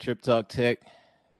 [0.00, 0.78] welcome back to Trip Talk Tech.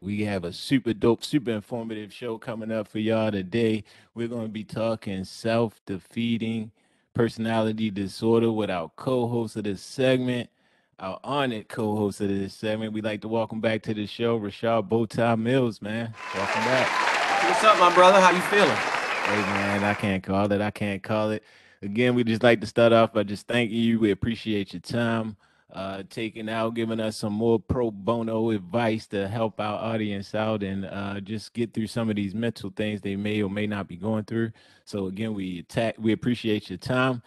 [0.00, 3.84] We have a super dope, super informative show coming up for y'all today.
[4.14, 6.70] We're going to be talking self defeating
[7.14, 10.50] personality disorder with our co host of this segment,
[10.98, 12.92] our honored co host of this segment.
[12.92, 16.14] We'd like to welcome back to the show, Rashad Bowtie Mills, man.
[16.34, 17.44] Welcome back.
[17.44, 18.20] What's up, my brother?
[18.20, 18.68] How you feeling?
[18.68, 20.60] Hey, man, I can't call it.
[20.60, 21.42] I can't call it.
[21.82, 23.98] Again, we just like to start off by just thanking you.
[23.98, 25.36] We appreciate your time
[25.72, 30.62] uh, taking out, giving us some more pro bono advice to help our audience out
[30.62, 33.88] and uh, just get through some of these mental things they may or may not
[33.88, 34.50] be going through.
[34.84, 37.22] So again, we attack, we appreciate your time,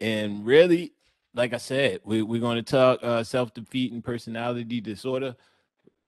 [0.00, 0.92] and really,
[1.34, 5.36] like I said, we, we're going to talk uh, self defeating personality disorder.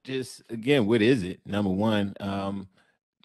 [0.03, 1.39] Just again, what is it?
[1.45, 2.67] Number one, um,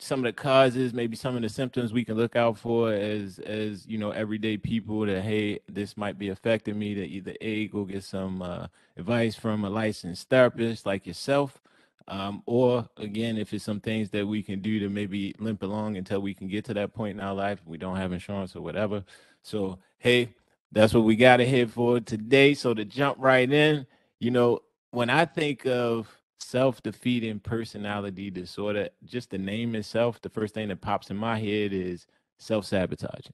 [0.03, 3.39] some of the causes, maybe some of the symptoms we can look out for as
[3.41, 7.69] as you know everyday people that hey this might be affecting me to either a
[7.69, 11.61] go get some uh, advice from a licensed therapist like yourself,
[12.09, 15.97] um, or again if it's some things that we can do to maybe limp along
[15.97, 18.61] until we can get to that point in our life we don't have insurance or
[18.61, 19.05] whatever.
[19.43, 20.35] So hey,
[20.73, 22.55] that's what we got to hit for today.
[22.55, 23.87] So to jump right in,
[24.19, 30.55] you know when I think of self-defeating personality disorder just the name itself the first
[30.55, 32.07] thing that pops in my head is
[32.39, 33.33] self-sabotaging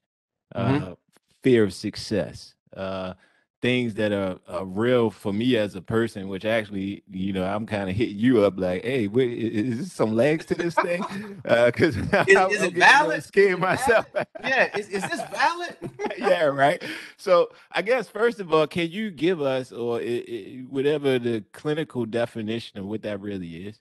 [0.54, 0.92] mm-hmm.
[0.92, 0.94] uh,
[1.42, 3.14] fear of success uh,
[3.60, 7.66] things that are, are, real for me as a person, which actually, you know, I'm
[7.66, 11.04] kind of hitting you up like, hey, wait, is, this some legs to this thing?
[11.42, 13.24] Because uh, is, is it valid?
[13.24, 14.06] Scared myself.
[14.42, 15.76] yeah, is, is this valid?
[16.18, 16.82] yeah, right.
[17.16, 21.44] So I guess first of all, can you give us or it, it, whatever the
[21.52, 23.80] clinical definition of what that really is?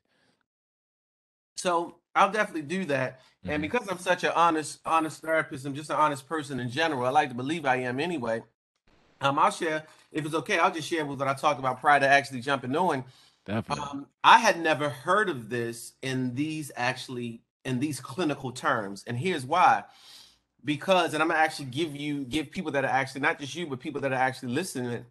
[1.55, 3.19] So I'll definitely do that.
[3.19, 3.49] Mm-hmm.
[3.51, 7.05] And because I'm such an honest, honest therapist, I'm just an honest person in general.
[7.05, 8.41] I like to believe I am anyway.
[9.21, 10.59] Um, I'll share if it's okay.
[10.59, 13.03] I'll just share with what I talked about prior to actually jumping on.
[13.45, 13.83] Definitely.
[13.83, 19.17] Um, I had never heard of this in these actually in these clinical terms, and
[19.17, 19.83] here's why.
[20.65, 23.67] Because, and I'm gonna actually give you give people that are actually not just you,
[23.67, 25.05] but people that are actually listening.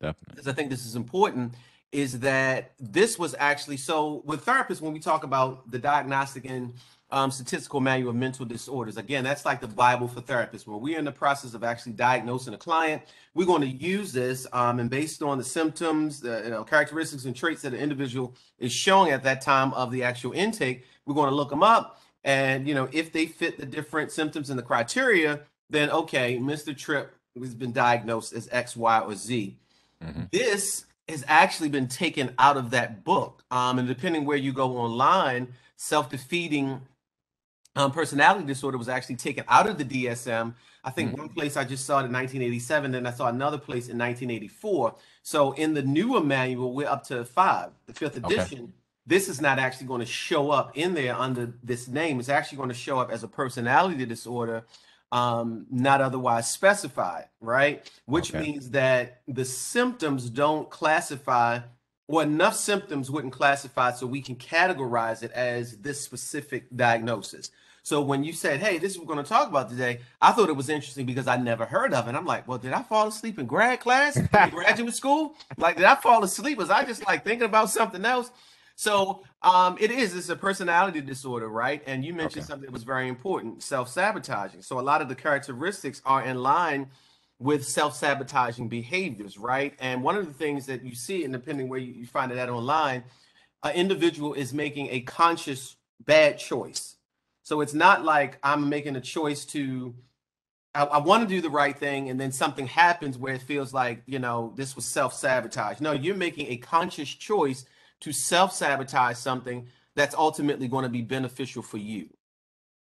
[0.00, 0.26] Definitely.
[0.30, 1.54] Because I think this is important.
[1.92, 6.74] Is that this was actually so with therapists when we talk about the diagnostic and
[7.12, 8.96] um, statistical manual of mental disorders.
[8.96, 10.66] Again, that's like the Bible for therapists.
[10.66, 13.02] When we're in the process of actually diagnosing a client,
[13.34, 17.26] we're going to use this um, and based on the symptoms, the you know, characteristics
[17.26, 21.14] and traits that an individual is showing at that time of the actual intake, we're
[21.14, 22.00] going to look them up.
[22.24, 26.74] And, you know, if they fit the different symptoms and the criteria, then okay, Mr.
[26.76, 29.58] Tripp has been diagnosed as X, Y, or Z.
[30.02, 30.22] Mm-hmm.
[30.32, 33.42] This has actually been taken out of that book.
[33.50, 36.80] Um, and depending where you go online, self-defeating
[37.74, 40.54] um, personality disorder was actually taken out of the DSM.
[40.84, 41.20] I think mm-hmm.
[41.20, 44.94] one place I just saw it in 1987, and I saw another place in 1984.
[45.22, 48.58] So in the newer manual, we're up to five, the fifth edition.
[48.58, 48.72] Okay.
[49.06, 52.20] This is not actually going to show up in there under this name.
[52.20, 54.64] It's actually going to show up as a personality disorder,
[55.12, 57.88] um, not otherwise specified, right?
[58.06, 58.42] Which okay.
[58.42, 61.60] means that the symptoms don't classify
[62.08, 67.50] or enough symptoms wouldn't classify so we can categorize it as this specific diagnosis.
[67.84, 70.32] So when you said, "Hey, this is what we're going to talk about today," I
[70.32, 72.14] thought it was interesting because I never heard of it.
[72.14, 75.34] I'm like, "Well, did I fall asleep in grad class, in graduate school?
[75.56, 76.58] Like, did I fall asleep?
[76.58, 78.30] Was I just like thinking about something else?"
[78.76, 80.16] So um, it is.
[80.16, 81.82] It's a personality disorder, right?
[81.86, 82.48] And you mentioned okay.
[82.48, 84.62] something that was very important: self-sabotaging.
[84.62, 86.88] So a lot of the characteristics are in line
[87.38, 89.74] with self-sabotaging behaviors, right?
[89.80, 92.38] And one of the things that you see, and depending where you, you find it
[92.38, 93.02] at online,
[93.64, 96.92] an individual is making a conscious bad choice
[97.42, 99.94] so it's not like I'm making a choice to,
[100.74, 103.74] I, I want to do the right thing, and then something happens where it feels
[103.74, 105.80] like, you know, this was self sabotage.
[105.80, 107.64] No, you're making a conscious choice
[108.02, 112.08] to self sabotage something that's ultimately going to be beneficial for you.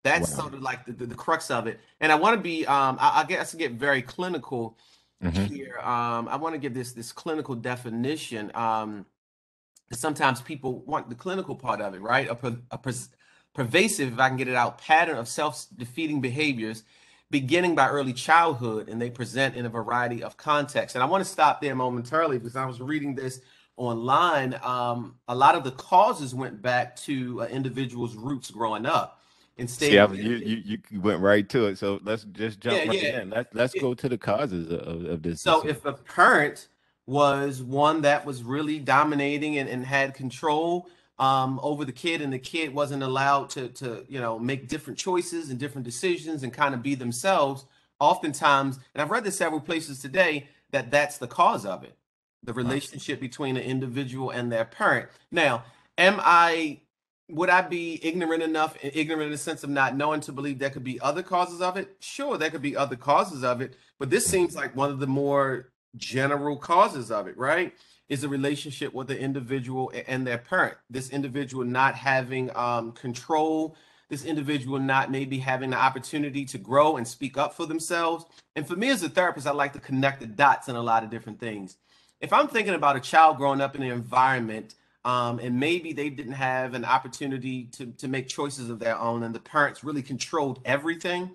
[0.03, 0.43] That's wow.
[0.43, 1.79] sort of like the, the, the, crux of it.
[1.99, 4.77] And I want to be, um, I, I guess, get very clinical
[5.23, 5.45] mm-hmm.
[5.45, 5.77] here.
[5.79, 8.51] Um, I want to give this this clinical definition.
[8.55, 9.05] Um,
[9.91, 12.27] sometimes people want the clinical part of it, right?
[12.27, 12.79] A, a,
[13.53, 16.83] pervasive, if I can get it out, pattern of self defeating behaviors
[17.29, 20.95] beginning by early childhood, and they present in a variety of contexts.
[20.95, 23.39] And I want to stop there momentarily because I was reading this
[23.77, 24.59] online.
[24.63, 29.19] Um, a lot of the causes went back to uh, individuals' roots growing up.
[29.57, 31.77] Instead, yeah, you, you you went right to it.
[31.77, 33.21] So let's just jump yeah, right yeah.
[33.21, 33.29] in.
[33.29, 35.41] Let's let's go to the causes of, of this.
[35.41, 36.69] So, if a parent
[37.05, 40.87] was one that was really dominating and, and had control,
[41.19, 44.97] um, over the kid, and the kid wasn't allowed to to you know make different
[44.97, 47.65] choices and different decisions and kind of be themselves.
[47.99, 51.95] Oftentimes, and I've read this several places today that that's the cause of it.
[52.43, 55.09] The relationship between an individual and their parent.
[55.31, 55.63] Now,
[55.97, 56.81] am I
[57.31, 60.69] would I be ignorant enough, ignorant in the sense of not knowing to believe there
[60.69, 61.95] could be other causes of it?
[61.99, 65.07] Sure, there could be other causes of it, but this seems like one of the
[65.07, 67.73] more general causes of it, right?
[68.09, 70.75] Is the relationship with the individual and their parent.
[70.89, 73.77] This individual not having um, control,
[74.09, 78.25] this individual not maybe having the opportunity to grow and speak up for themselves.
[78.57, 81.05] And for me as a therapist, I like to connect the dots in a lot
[81.05, 81.77] of different things.
[82.21, 86.09] If I'm thinking about a child growing up in an environment um, and maybe they
[86.09, 90.03] didn't have an opportunity to, to make choices of their own and the parents really
[90.03, 91.31] controlled everything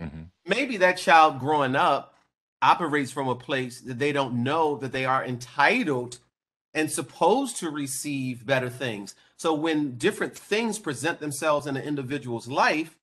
[0.00, 0.22] mm-hmm.
[0.46, 2.14] maybe that child growing up
[2.62, 6.18] operates from a place that they don't know that they are entitled
[6.72, 12.48] and supposed to receive better things so when different things present themselves in an individual's
[12.48, 12.96] life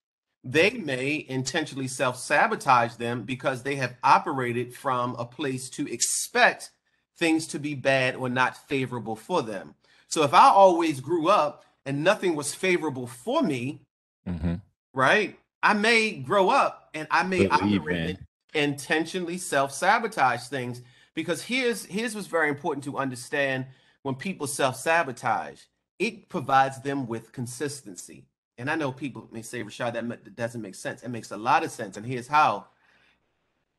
[0.44, 6.72] they may intentionally self-sabotage them because they have operated from a place to expect
[7.18, 9.76] things to be bad or not favorable for them.
[10.08, 13.82] So if I always grew up and nothing was favorable for me,
[14.28, 14.56] mm-hmm.
[14.94, 15.38] right?
[15.64, 18.18] I may grow up and I may operate
[18.54, 20.82] intentionally self-sabotage things.
[21.14, 23.66] Because here's here's what's very important to understand
[24.04, 25.62] when people self-sabotage
[26.00, 28.26] it provides them with consistency.
[28.60, 31.04] And i know people may say rashad that doesn't make sense.
[31.04, 31.98] It makes a lot of sense.
[31.98, 32.68] And here's how.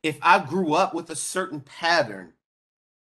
[0.03, 2.33] If i grew up with a certain pattern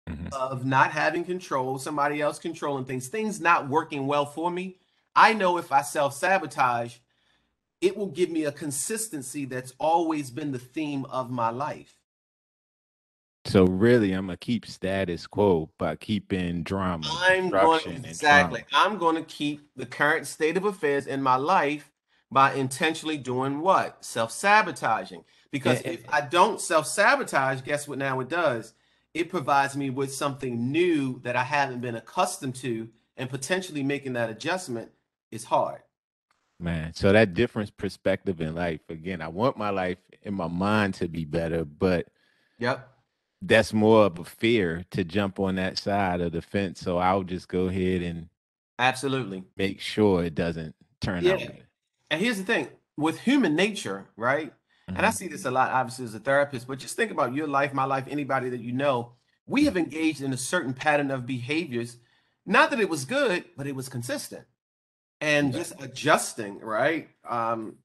[0.07, 0.27] mm-hmm.
[0.31, 4.77] of not having control, somebody else controlling things, things not working well for me,
[5.15, 6.97] I know if I self sabotage,
[7.81, 11.97] it will give me a consistency that's always been the theme of my life.
[13.45, 17.05] So really, I'm gonna keep status quo by keeping drama.
[17.11, 18.63] I'm going exactly.
[18.71, 21.91] I'm going to keep the current state of affairs in my life
[22.31, 25.25] by intentionally doing what self sabotaging.
[25.51, 27.99] Because if I don't self sabotage, guess what?
[27.99, 28.73] Now it does
[29.13, 34.13] it provides me with something new that I haven't been accustomed to, and potentially making
[34.13, 34.91] that adjustment
[35.31, 35.81] is hard.
[36.59, 38.81] Man, so that different perspective in life.
[38.89, 42.07] Again, I want my life in my mind to be better, but
[42.57, 42.89] yep,
[43.41, 46.79] that's more of a fear to jump on that side of the fence.
[46.79, 48.29] So I'll just go ahead and
[48.79, 51.33] absolutely make sure it doesn't turn yeah.
[51.33, 51.41] out.
[52.09, 54.53] And here's the thing with human nature, right?
[54.89, 54.97] Mm-hmm.
[54.97, 55.17] And I mm-hmm.
[55.17, 57.85] see this a lot, obviously, as a therapist, but just think about your life, my
[57.85, 59.13] life, anybody that you know.
[59.45, 61.97] We have engaged in a certain pattern of behaviors.
[62.45, 64.45] Not that it was good, but it was consistent.
[65.21, 67.09] And just adjusting, right?
[67.27, 67.77] Um,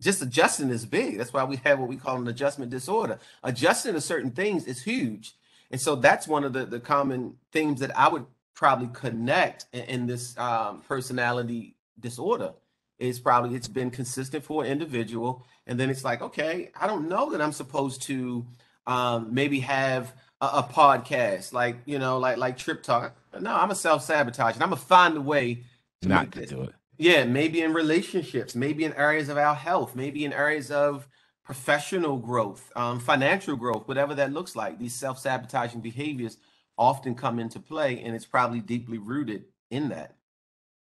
[0.00, 1.18] just adjusting is big.
[1.18, 3.18] That's why we have what we call an adjustment disorder.
[3.42, 5.34] Adjusting to certain things is huge.
[5.70, 9.80] And so that's one of the, the common themes that I would probably connect in,
[9.84, 12.52] in this um, personality disorder
[12.98, 17.08] is probably it's been consistent for an individual and then it's like okay i don't
[17.08, 18.46] know that i'm supposed to
[18.84, 23.14] um, maybe have a, a, podcast like you know like like trip talk.
[23.40, 25.62] No i'm a self-sabotage and i'm gonna find a way
[26.00, 26.72] to not to do it.
[26.98, 31.06] Yeah maybe in relationships maybe in areas of our health maybe in areas of
[31.44, 34.80] professional growth um, financial growth whatever that looks like.
[34.80, 36.38] These self-sabotaging behaviors
[36.76, 40.16] often come into play and it's probably deeply rooted in that.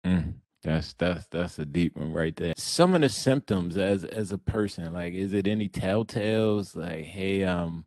[0.05, 0.36] Mm.
[0.64, 2.54] That's that's that's a deep one right there.
[2.58, 6.76] Some of the symptoms as as a person, like is it any telltales?
[6.76, 7.86] Like, hey, um,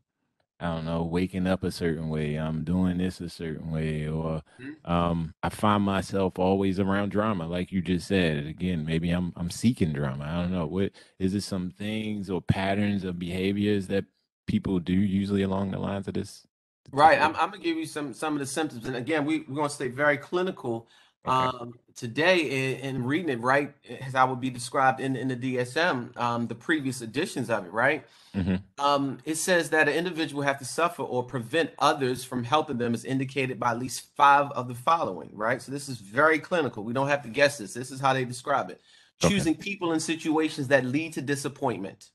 [0.61, 4.43] I don't know, waking up a certain way, I'm doing this a certain way, or
[4.61, 4.91] mm-hmm.
[4.91, 8.47] um, I find myself always around drama, like you just said.
[8.47, 10.25] Again, maybe I'm I'm seeking drama.
[10.25, 10.67] I don't know.
[10.67, 11.43] What is it?
[11.43, 14.05] Some things or patterns of behaviors that
[14.47, 16.47] people do usually along the lines of this?
[16.93, 17.21] Right.
[17.21, 19.71] I'm, I'm gonna give you some some of the symptoms, and again, we we're gonna
[19.71, 20.87] stay very clinical
[21.27, 21.59] Okay.
[21.59, 25.37] Um, today, in, in, reading it, right, as I would be described in, in the
[25.37, 28.57] DSM, um, the previous editions of it, right, mm-hmm.
[28.83, 32.95] um, it says that an individual have to suffer or prevent others from helping them
[32.95, 35.61] is indicated by at least five of the following, right?
[35.61, 36.85] So this is very clinical.
[36.85, 37.75] We don't have to guess this.
[37.75, 38.81] This is how they describe it.
[39.23, 39.35] Okay.
[39.35, 42.09] Choosing people in situations that lead to disappointment,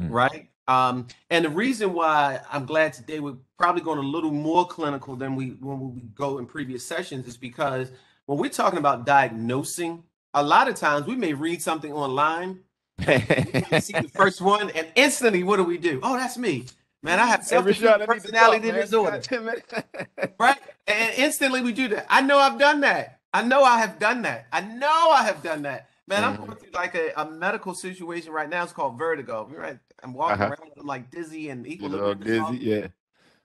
[0.00, 0.10] mm-hmm.
[0.10, 0.48] right?
[0.68, 5.16] Um, and the reason why I'm glad today we're probably going a little more clinical
[5.16, 7.90] than we when we go in previous sessions is because
[8.30, 12.60] when we're talking about diagnosing, a lot of times we may read something online,
[13.00, 15.98] see the first one, and instantly what do we do?
[16.00, 16.66] Oh, that's me.
[17.02, 19.20] Man, I have self personality disorder.
[20.38, 20.58] right?
[20.86, 22.06] And instantly we do that.
[22.08, 23.18] I know I've done that.
[23.34, 24.46] I know I have done that.
[24.52, 25.88] I know I have done that.
[26.06, 28.62] Man, I'm going through like a, a medical situation right now.
[28.62, 29.50] It's called vertigo.
[29.52, 30.54] Right, I'm walking uh-huh.
[30.54, 32.14] around, I'm like dizzy and equal.
[32.14, 32.86] Dizzy, yeah.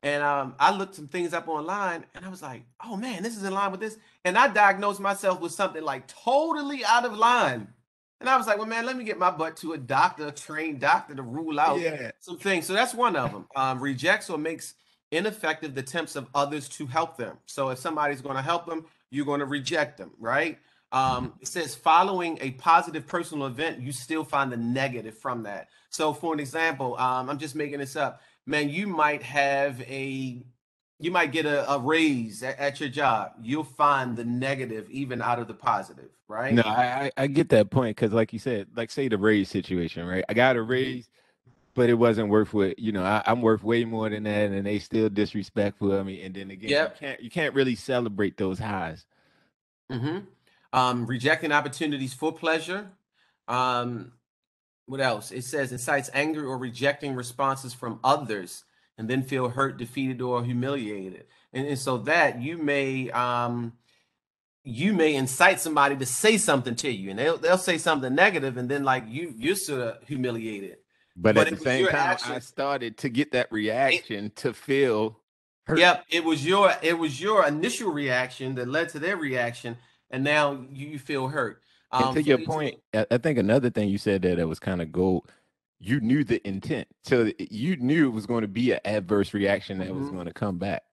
[0.06, 3.36] And um, I looked some things up online, and I was like, "Oh man, this
[3.36, 7.14] is in line with this." And I diagnosed myself with something like totally out of
[7.18, 7.68] line.
[8.22, 10.32] And I was like, "Well, man, let me get my butt to a doctor, a
[10.32, 12.12] trained doctor, to rule out yeah.
[12.20, 13.48] some things." So that's one of them.
[13.56, 14.76] Um, rejects or makes
[15.10, 17.40] ineffective the attempts of others to help them.
[17.48, 20.60] So if somebody's going to help them, you're going to reject them, right?
[20.92, 25.68] Um, it says following a positive personal event, you still find the negative from that.
[25.90, 28.22] So, for an example, um, I'm just making this up.
[28.46, 30.44] Man, you might have a,
[31.00, 33.34] you might get a, a raise at, at, your job.
[33.42, 36.54] You'll find the negative even out of the positive, right?
[36.54, 40.06] No, I I get that point because, like you said, like say the raise situation,
[40.06, 40.24] right?
[40.30, 40.72] I got a mm-hmm.
[40.72, 41.10] raise,
[41.74, 43.04] but it wasn't worth what you know.
[43.04, 46.22] I, am worth way more than that, and they still disrespectful of me.
[46.22, 46.98] And then again, yep.
[47.00, 49.06] you can't you can't really celebrate those highs.
[49.92, 50.20] Mm-hmm
[50.75, 52.92] um, rejecting opportunities for pleasure.
[53.48, 54.12] Um,
[54.86, 55.32] what else?
[55.32, 58.63] It says incites anger or rejecting responses from others
[58.98, 61.25] and then feel hurt, defeated, or humiliated.
[61.54, 63.74] And, and so that you may um,
[64.63, 68.58] you may incite somebody to say something to you, and they'll they'll say something negative,
[68.58, 70.77] and then like you you're sort of humiliated.
[71.18, 74.54] But, but at the same time, action, I started to get that reaction it, to
[74.54, 75.20] feel
[75.65, 75.80] hurt.
[75.80, 79.77] Yep, it was your it was your initial reaction that led to their reaction
[80.10, 81.62] and now you feel hurt.
[81.96, 84.82] Um, and to your point, I think another thing you said that that was kind
[84.82, 85.32] of gold.
[85.80, 89.78] You knew the intent, so you knew it was going to be an adverse reaction
[89.80, 90.00] that mm-hmm.
[90.00, 90.84] was going to come back.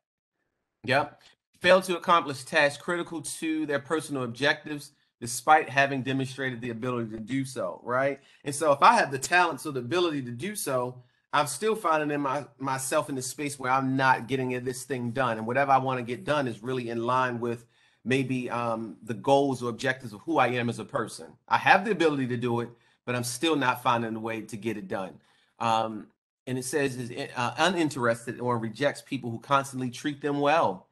[0.85, 1.21] Yep.
[1.61, 7.21] Failed to accomplish tasks critical to their personal objectives, despite having demonstrated the ability to
[7.21, 7.81] do so.
[7.85, 8.21] Right.
[8.45, 11.75] And so, if I have the talents or the ability to do so, I'm still
[11.75, 15.47] finding in my myself in the space where I'm not getting this thing done, and
[15.47, 17.65] whatever I want to get done is really in line with
[18.05, 21.27] maybe um, the goals or objectives of who I am as a person.
[21.49, 22.69] I have the ability to do it,
[23.05, 25.21] but I'm still not finding a way to get it done.
[25.59, 26.09] Um,
[26.47, 30.89] and it says is uh, uninterested or rejects people who constantly treat them well,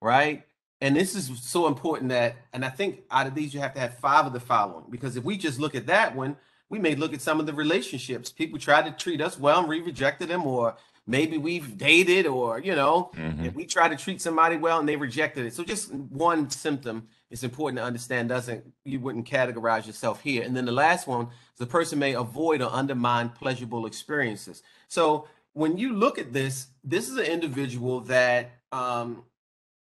[0.00, 0.44] right?
[0.80, 3.80] And this is so important that, and I think out of these you have to
[3.80, 6.36] have five of the following because if we just look at that one,
[6.70, 8.30] we may look at some of the relationships.
[8.32, 12.58] People try to treat us well and we rejected them, or maybe we've dated or
[12.60, 13.44] you know mm-hmm.
[13.44, 15.54] if we try to treat somebody well and they rejected it.
[15.54, 18.28] So just one symptom is important to understand.
[18.28, 20.42] Doesn't you wouldn't categorize yourself here.
[20.42, 24.62] And then the last one is the person may avoid or undermine pleasurable experiences.
[24.88, 29.24] So when you look at this this is an individual that um,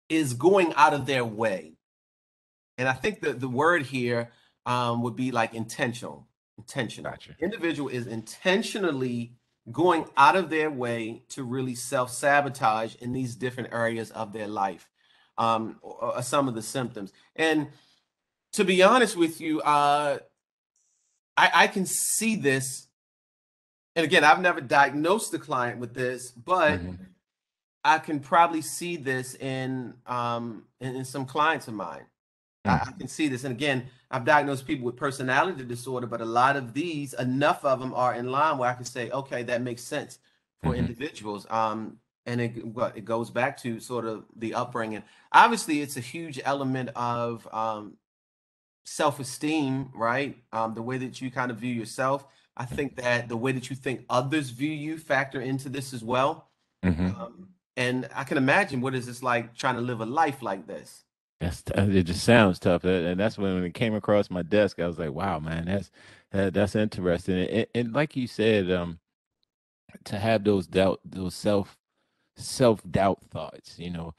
[0.08, 1.72] is going out of their way.
[2.78, 4.30] And i think that the word here
[4.66, 6.26] um, would be like intentional
[6.60, 7.10] intentional.
[7.10, 7.34] Gotcha.
[7.40, 9.32] individual is intentionally
[9.72, 14.48] going out of their way to really self sabotage in these different areas of their
[14.48, 14.88] life.
[15.38, 17.12] Um, or, or some of the symptoms.
[17.34, 17.68] And
[18.52, 20.18] to be honest with you, uh,
[21.36, 22.88] I, I can see this.
[23.96, 27.02] And again, I've never diagnosed the client with this, but mm-hmm.
[27.82, 32.04] I can probably see this in, um, in, in some clients of mine.
[32.64, 33.44] I, I can see this.
[33.44, 37.80] And again, I've diagnosed people with personality disorder, but a lot of these, enough of
[37.80, 40.18] them are in line where I can say, okay, that makes sense
[40.62, 40.80] for mm-hmm.
[40.80, 41.46] individuals.
[41.50, 45.02] Um, and it what it goes back to sort of the upbringing.
[45.32, 47.94] Obviously, it's a huge element of um,
[48.84, 50.36] self-esteem, right?
[50.52, 52.26] Um, the way that you kind of view yourself.
[52.56, 56.04] I think that the way that you think others view you factor into this as
[56.04, 56.50] well.
[56.84, 57.20] Mm-hmm.
[57.20, 60.66] Um, and I can imagine what is this like trying to live a life like
[60.66, 61.04] this.
[61.40, 62.04] That's it.
[62.04, 64.78] Just sounds tough, and that's when it came across my desk.
[64.80, 65.90] I was like, "Wow, man, that's
[66.32, 69.00] that, that's interesting." And, and, like you said, um,
[70.04, 71.76] to have those doubt, those self
[72.36, 74.14] self doubt thoughts, you know,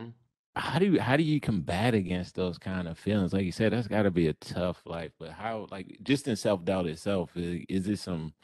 [0.00, 0.12] mm.
[0.56, 3.32] how do you how do you combat against those kind of feelings?
[3.34, 5.12] Like you said, that's got to be a tough life.
[5.18, 8.34] But how, like, just in self doubt itself, is, is there some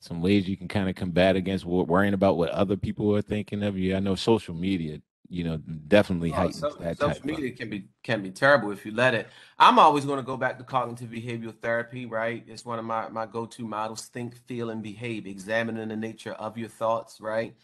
[0.00, 3.62] some ways you can kind of combat against worrying about what other people are thinking
[3.64, 3.96] of you?
[3.96, 5.00] I know social media
[5.32, 5.56] you know,
[5.88, 6.98] definitely oh, heightens so, that.
[6.98, 7.58] Social media of.
[7.58, 9.28] can be can be terrible if you let it.
[9.58, 12.44] I'm always going to go back to cognitive behavioral therapy, right?
[12.46, 15.26] It's one of my my go to models: think, feel, and behave.
[15.26, 17.54] Examining the nature of your thoughts, right?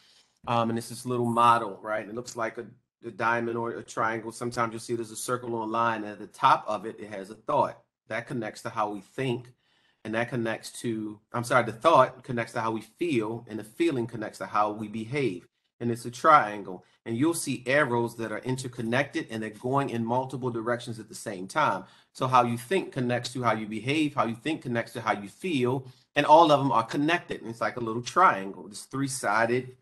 [0.47, 2.07] Um, and it's this little model, right?
[2.07, 2.65] It looks like a,
[3.05, 4.31] a diamond or a triangle.
[4.31, 6.99] Sometimes you'll see there's a circle or a line, and at the top of it,
[6.99, 9.53] it has a thought that connects to how we think
[10.05, 13.63] and that connects to i'm sorry the thought connects to how we feel and the
[13.63, 15.45] feeling connects to how we behave
[15.79, 20.05] and it's a triangle and you'll see arrows that are interconnected and they're going in
[20.05, 21.85] multiple directions at the same time.
[22.13, 25.13] So how you think connects to how you behave, how you think connects to how
[25.13, 27.41] you feel, and all of them are connected.
[27.41, 29.75] And it's like a little triangle, this three-sided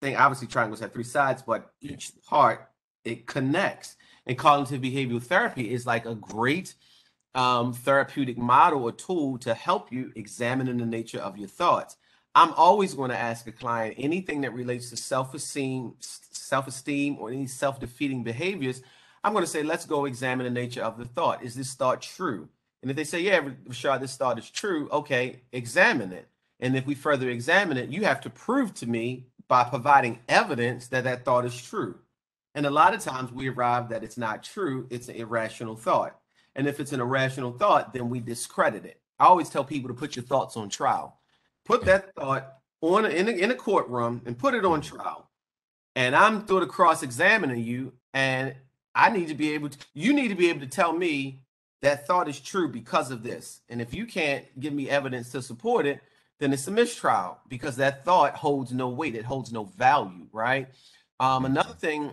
[0.00, 0.16] thing.
[0.16, 2.68] Obviously, triangles have three sides, but each part
[3.04, 3.96] it connects.
[4.26, 6.74] And cognitive behavioral therapy is like a great
[7.34, 11.96] um, therapeutic model or tool to help you examine the nature of your thoughts.
[12.34, 17.46] I'm always going to ask a client anything that relates to self-esteem, self-esteem, or any
[17.46, 18.82] self-defeating behaviors.
[19.22, 21.44] I'm going to say, let's go examine the nature of the thought.
[21.44, 22.48] Is this thought true?
[22.80, 26.28] And if they say, yeah, Rashad, this thought is true, okay, examine it.
[26.58, 30.88] And if we further examine it, you have to prove to me by providing evidence
[30.88, 31.96] that that thought is true.
[32.54, 36.18] And a lot of times we arrive that it's not true, it's an irrational thought.
[36.54, 39.00] And if it's an irrational thought, then we discredit it.
[39.18, 41.18] I always tell people to put your thoughts on trial.
[41.64, 45.30] Put that thought on in a, in a courtroom and put it on trial.
[45.94, 48.54] And I'm through the cross examining you, and
[48.94, 51.42] I need to be able to, you need to be able to tell me
[51.82, 53.60] that thought is true because of this.
[53.68, 56.00] And if you can't give me evidence to support it,
[56.38, 60.68] then it's a mistrial because that thought holds no weight, it holds no value, right?
[61.20, 62.12] Um, another thing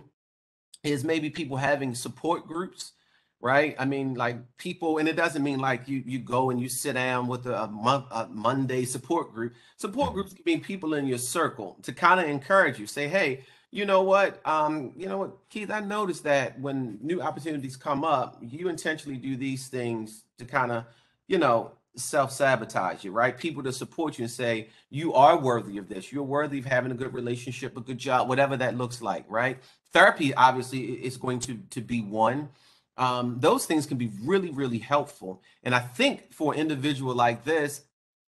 [0.84, 2.92] is maybe people having support groups
[3.40, 3.74] right?
[3.78, 6.94] I mean, like people, and it doesn't mean like you you go and you sit
[6.94, 9.54] down with a, month a Monday support group.
[9.76, 10.14] Support mm-hmm.
[10.14, 12.86] groups can be people in your circle to kind of encourage you.
[12.86, 14.46] Say, hey, you know what?
[14.46, 15.70] Um, you know what, Keith?
[15.70, 20.72] I noticed that when new opportunities come up, you intentionally do these things to kind
[20.72, 20.84] of,
[21.26, 23.36] you know, self sabotage you, right?
[23.36, 26.12] People to support you and say you are worthy of this.
[26.12, 29.58] You're worthy of having a good relationship, a good job, whatever that looks like, right?
[29.92, 32.50] Therapy obviously is going to to be one
[32.96, 35.42] um, those things can be really, really helpful.
[35.62, 37.82] And I think for an individual like this,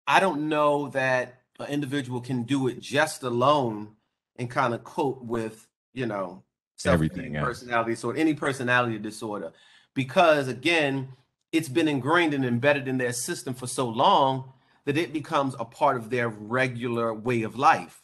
[0.06, 3.96] I don't know that an individual can do it just alone
[4.36, 6.42] and kind of cope with, you know,
[6.84, 9.52] everything personality disorder, any personality disorder,
[9.94, 11.08] because again,
[11.52, 14.52] it's been ingrained and embedded in their system for so long
[14.84, 18.00] that it becomes a part of their regular way of life.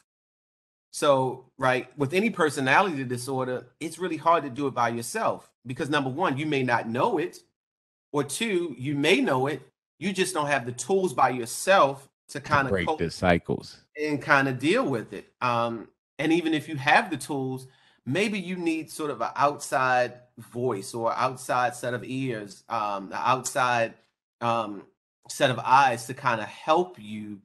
[0.97, 5.91] So, right, with any personality disorder, it's really hard to do it by yourself because
[5.91, 7.41] number one, you may not know it,
[8.13, 9.61] or two, you may know it,
[9.99, 14.23] you just don't have the tools by yourself to kind of break the cycles and
[14.23, 15.31] kind of deal with it.
[15.43, 15.89] Um,
[16.19, 17.67] and even if you have the tools,
[18.07, 23.17] maybe you need sort of an outside voice or outside set of ears, um, the
[23.17, 23.93] outside
[24.41, 24.83] um,
[25.29, 27.43] set of eyes to kind of help you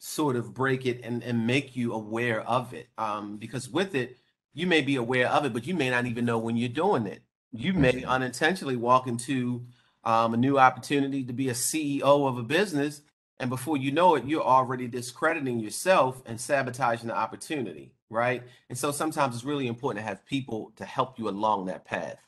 [0.00, 2.88] sort of break it and, and make you aware of it.
[2.98, 4.18] Um, because with it,
[4.52, 7.06] you may be aware of it, but you may not even know when you're doing
[7.06, 8.08] it you may mm-hmm.
[8.08, 9.66] unintentionally walk into
[10.04, 13.02] um, a new opportunity to be a CEO of a business.
[13.38, 18.42] And before you know it, you're already discrediting yourself and sabotaging the opportunity, right?
[18.68, 22.18] And so sometimes it's really important to have people to help you along that path.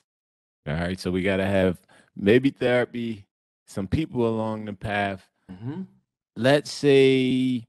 [0.66, 0.98] All right.
[0.98, 1.78] So we got to have
[2.16, 3.26] maybe therapy,
[3.66, 5.28] some people along the path.
[5.50, 5.82] Mm-hmm.
[6.36, 7.66] Let's say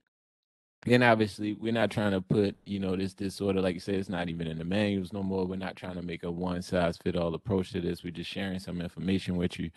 [0.86, 4.10] and obviously we're not trying to put you know this disorder like you said it's
[4.10, 5.45] not even in the manuals no more.
[5.45, 8.04] We're not trying to make a one size fit all approach to this.
[8.04, 9.71] We're just sharing some information with you.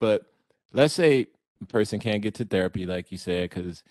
[0.00, 0.26] But
[0.72, 1.26] let's say
[1.60, 3.82] a person can't get to therapy like you said because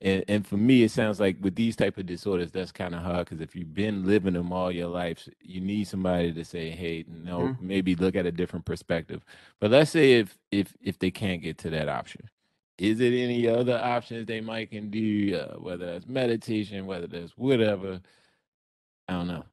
[0.00, 3.02] and, and for me it sounds like with these type of disorders that's kind of
[3.02, 6.70] hard because if you've been living them all your life you need somebody to say
[6.70, 7.66] hey no mm-hmm.
[7.66, 9.24] maybe look at a different perspective.
[9.60, 12.28] But let's say if if if they can't get to that option
[12.78, 17.32] is it any other options they might can do uh, whether that's meditation whether that's
[17.36, 18.00] whatever
[19.08, 19.44] i don't know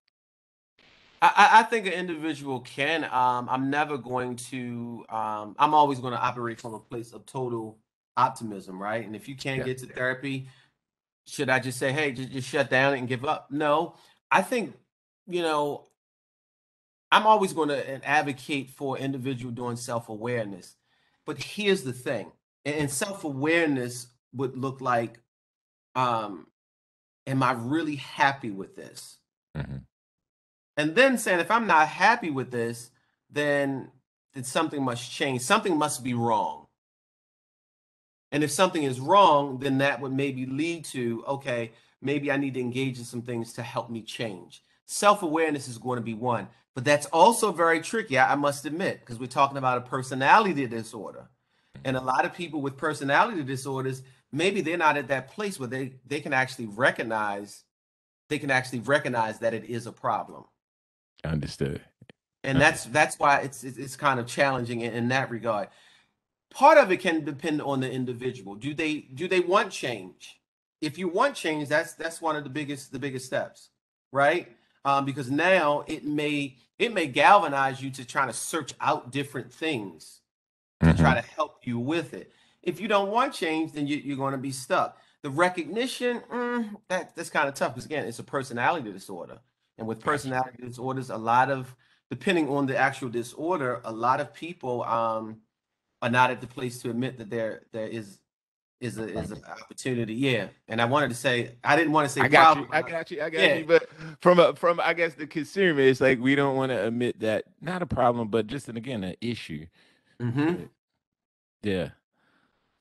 [1.21, 3.03] I, I think an individual can.
[3.03, 5.05] Um, I'm never going to.
[5.10, 7.77] Um, I'm always going to operate from a place of total
[8.17, 9.05] optimism, right?
[9.05, 9.65] And if you can't yeah.
[9.65, 10.47] get to therapy,
[11.27, 13.51] should I just say, "Hey, just, just shut down and give up"?
[13.51, 13.95] No,
[14.31, 14.75] I think
[15.27, 15.86] you know.
[17.13, 20.77] I'm always going to advocate for individual doing self awareness,
[21.25, 22.31] but here's the thing:
[22.65, 25.19] and self-awareness would look like
[25.95, 26.47] um
[27.28, 29.17] am i really happy with this?
[29.58, 29.78] Mm-hmm.
[30.78, 32.91] and then saying if i'm not happy with this
[33.30, 33.91] then
[34.34, 35.41] then something must change.
[35.41, 36.67] Something must be wrong.
[38.32, 41.71] And if something is wrong then that would maybe lead to okay
[42.02, 44.63] maybe i need to engage in some things to help me change.
[44.86, 49.02] Self-awareness is going to be one but that's also very tricky i, I must admit
[49.02, 51.28] because we're talking about a personality disorder
[51.85, 55.67] and a lot of people with personality disorders, maybe they're not at that place where
[55.67, 57.63] they they can actually recognize
[58.29, 60.45] they can actually recognize that it is a problem.
[61.23, 61.81] Understood.
[62.43, 65.67] And that's that's why it's it's kind of challenging in, in that regard.
[66.49, 68.55] Part of it can depend on the individual.
[68.55, 70.39] Do they do they want change?
[70.81, 73.69] If you want change, that's that's one of the biggest the biggest steps,
[74.11, 74.47] right?
[74.83, 79.53] Um, because now it may it may galvanize you to try to search out different
[79.53, 80.21] things
[80.81, 81.03] to mm-hmm.
[81.03, 82.32] try to help you with it.
[82.63, 84.97] If you don't want change, then you, are going to be stuck.
[85.24, 89.39] The recognition, mm, that that's kind of tough because again, it's a personality disorder,
[89.78, 91.76] and with personality disorders, a lot of
[92.10, 95.38] depending on the actual disorder, a lot of people um,
[96.02, 98.19] are not at the place to admit that there there is
[98.80, 100.15] is a is an opportunity.
[100.15, 102.65] Yeah, and I wanted to say I didn't want to say I got problem.
[102.65, 103.56] you, I got you, I got yeah.
[103.56, 103.65] you.
[103.65, 107.19] But from a from I guess the consumer, it's like we don't want to admit
[107.19, 109.67] that not a problem, but just an again an issue.
[110.19, 110.63] Mm-hmm.
[111.63, 111.89] Yeah.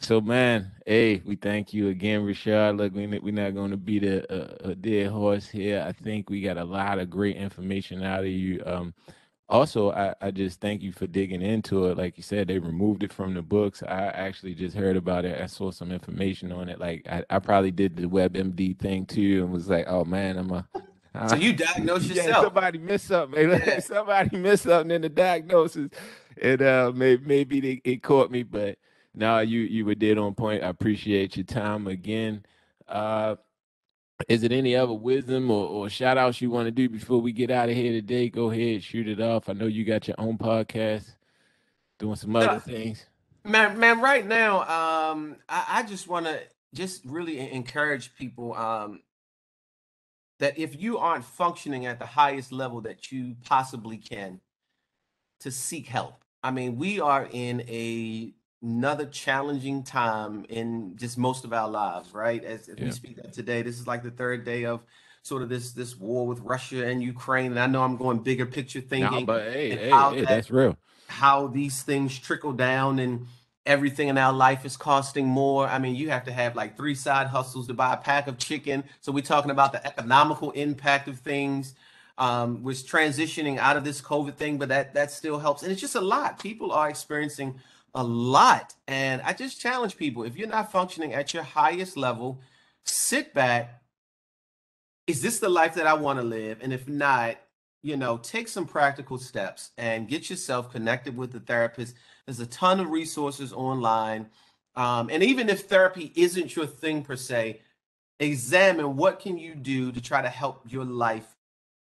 [0.01, 2.79] So man, hey, we thank you again, Rashad.
[2.79, 5.85] Look, we, we're not going to beat a, a, a, dead horse here.
[5.87, 8.63] I think we got a lot of great information out of you.
[8.65, 8.95] Um,
[9.51, 11.99] also, I, I just thank you for digging into it.
[11.99, 13.83] Like you said, they removed it from the books.
[13.83, 15.39] I actually just heard about it.
[15.39, 16.81] I saw some information on it.
[16.81, 20.51] Like I, I probably did the WebMD thing too, and was like, oh man, I'm
[20.53, 20.67] a
[21.29, 22.29] so you diagnose yourself.
[22.29, 23.51] Yeah, somebody missed something.
[23.51, 23.81] Yeah.
[23.81, 25.91] somebody missed something in the diagnosis,
[26.41, 28.79] and uh, maybe maybe they, it caught me, but
[29.15, 30.63] no, you you were dead on point.
[30.63, 32.45] I appreciate your time again.
[32.89, 33.37] Uh,
[34.29, 37.33] is it any other wisdom or, or shout outs you want to do before we
[37.33, 38.29] get out of here today?
[38.29, 39.49] Go ahead, shoot it off.
[39.49, 41.15] I know you got your own podcast,
[41.99, 43.07] doing some other uh, things.
[43.45, 46.41] Man, man, right now, um, I, I just want to
[46.75, 49.01] just really encourage people um,
[50.41, 54.41] that if you aren't functioning at the highest level that you possibly can,
[55.41, 56.23] to seek help.
[56.43, 62.13] I mean, we are in a another challenging time in just most of our lives,
[62.13, 62.45] right?
[62.45, 62.85] As, as yeah.
[62.85, 64.81] we speak of today, this is like the third day of
[65.23, 67.53] sort of this this war with Russia and Ukraine.
[67.53, 69.21] And I know I'm going bigger picture thinking.
[69.21, 70.77] No, but hey, hey, hey that, that's real.
[71.09, 73.27] How these things trickle down and
[73.67, 75.67] everything in our life is costing more.
[75.67, 78.39] I mean, you have to have like three side hustles to buy a pack of
[78.39, 78.85] chicken.
[79.01, 81.75] So we're talking about the economical impact of things.
[82.19, 85.63] Um, we're transitioning out of this COVID thing, but that that still helps.
[85.63, 86.39] And it's just a lot.
[86.39, 87.55] People are experiencing
[87.95, 88.75] a lot.
[88.87, 92.41] And I just challenge people if you're not functioning at your highest level,
[92.85, 93.83] sit back.
[95.07, 96.59] Is this the life that I want to live?
[96.61, 97.37] And if not,
[97.83, 101.95] you know, take some practical steps and get yourself connected with the therapist.
[102.27, 104.29] There's a ton of resources online.
[104.77, 107.61] Um, and even if therapy isn't your thing per se,
[108.19, 111.37] examine what can you do to try to help your life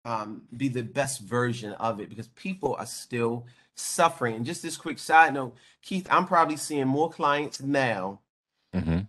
[0.05, 4.35] um, be the best version of it because people are still suffering.
[4.35, 8.21] And just this quick side note, Keith, I'm probably seeing more clients now
[8.73, 8.99] mm-hmm.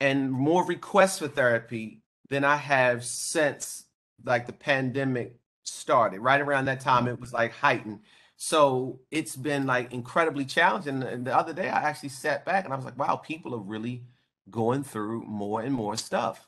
[0.00, 3.84] and more requests for therapy than I have since
[4.24, 5.36] like the pandemic
[5.68, 6.20] started.
[6.20, 8.00] Right around that time, it was like heightened.
[8.36, 11.02] So it's been like incredibly challenging.
[11.02, 13.60] And the other day, I actually sat back and I was like, wow, people are
[13.60, 14.04] really
[14.50, 16.46] going through more and more stuff.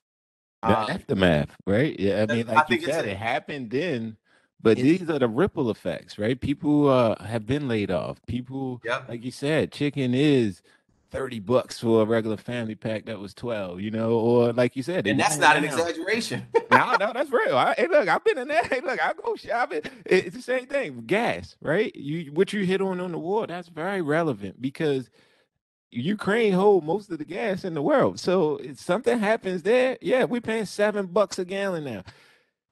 [0.62, 1.98] The um, aftermath, right?
[1.98, 4.16] Yeah, I mean, like I you said, it happened then,
[4.60, 6.38] but these are the ripple effects, right?
[6.38, 8.20] People uh, have been laid off.
[8.26, 9.08] People, yep.
[9.08, 10.60] like you said, chicken is
[11.10, 14.82] 30 bucks for a regular family pack that was 12, you know, or like you
[14.82, 16.46] said, and that's not an exaggeration.
[16.70, 17.56] no, no, that's real.
[17.56, 18.62] I, hey, look, I've been in there.
[18.70, 19.82] Hey, look, I go shopping.
[20.06, 21.02] It's the same thing.
[21.06, 21.94] Gas, right?
[21.96, 25.10] You what you hit on on the war, that's very relevant because
[25.90, 28.20] Ukraine hold most of the gas in the world.
[28.20, 32.04] So if something happens there, yeah, we're paying seven bucks a gallon now.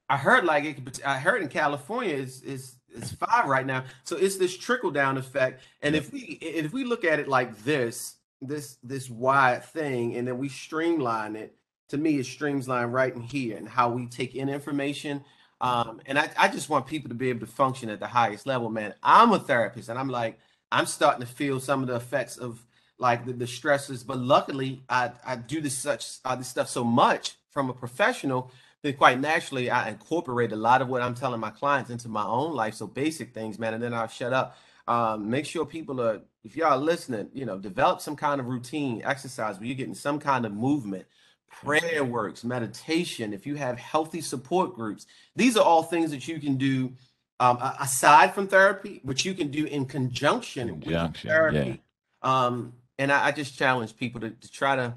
[0.09, 1.05] I heard like it.
[1.05, 3.83] I heard in California is is is five right now.
[4.03, 5.61] So it's this trickle down effect.
[5.81, 10.27] And if we if we look at it like this, this this wide thing, and
[10.27, 11.55] then we streamline it.
[11.89, 15.23] To me, it streamline right in here and how we take in information.
[15.61, 18.45] Um, and I, I just want people to be able to function at the highest
[18.45, 18.93] level, man.
[19.03, 20.39] I'm a therapist, and I'm like,
[20.71, 22.65] I'm starting to feel some of the effects of
[22.97, 24.03] like the, the stresses.
[24.03, 28.51] But luckily, I I do this such uh, this stuff so much from a professional
[28.81, 32.23] then quite naturally I incorporate a lot of what I'm telling my clients into my
[32.23, 32.75] own life.
[32.75, 34.57] So basic things, man, and then I'll shut up.
[34.89, 38.47] Um, make sure people are, if y'all are listening, you know, develop some kind of
[38.47, 41.05] routine, exercise where you're getting some kind of movement,
[41.47, 43.31] prayer works, meditation.
[43.31, 46.93] If you have healthy support groups, these are all things that you can do
[47.39, 51.81] um, aside from therapy, which you can do in conjunction, conjunction with therapy.
[52.23, 52.45] Yeah.
[52.45, 54.95] Um, and I, I, just challenge people to, to try to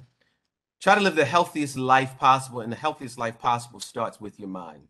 [0.80, 4.48] try to live the healthiest life possible and the healthiest life possible starts with your
[4.48, 4.88] mind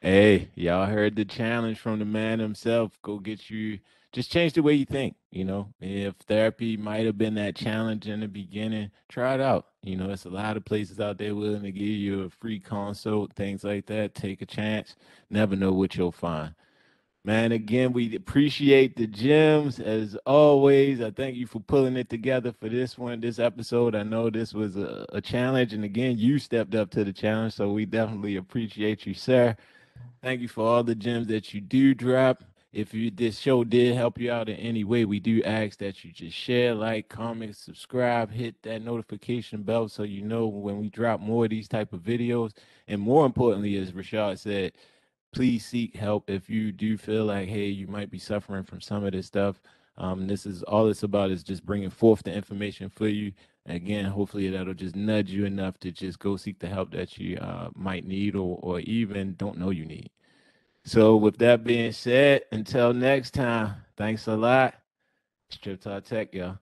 [0.00, 3.78] hey y'all heard the challenge from the man himself go get you
[4.12, 8.08] just change the way you think you know if therapy might have been that challenge
[8.08, 11.34] in the beginning try it out you know there's a lot of places out there
[11.34, 14.96] willing to give you a free consult things like that take a chance
[15.28, 16.54] never know what you'll find
[17.22, 21.02] Man, again, we appreciate the gems as always.
[21.02, 23.94] I thank you for pulling it together for this one, this episode.
[23.94, 27.52] I know this was a, a, challenge, and again, you stepped up to the challenge,
[27.52, 29.54] so we definitely appreciate you, sir.
[30.22, 32.44] Thank you for all the gems that you do drop.
[32.72, 36.04] If you this show did help you out in any way, we do ask that
[36.04, 40.88] you just share, like, comment, subscribe, hit that notification bell so you know when we
[40.88, 42.52] drop more of these type of videos.
[42.86, 44.72] And more importantly, as Rashad said,
[45.32, 49.04] please seek help if you do feel like hey you might be suffering from some
[49.04, 49.60] of this stuff
[49.96, 53.32] um, this is all it's about is just bringing forth the information for you
[53.66, 57.36] again hopefully that'll just nudge you enough to just go seek the help that you
[57.38, 60.10] uh, might need or, or even don't know you need.
[60.84, 64.74] So with that being said until next time thanks a lot.
[65.50, 66.58] Strip tech y'all